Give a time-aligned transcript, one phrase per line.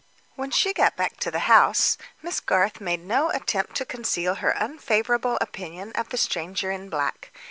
[0.35, 5.37] When she returned to the house, Miss Garth made no attempt to conceal her unfavorable
[5.39, 7.29] opinion of the stranger in black.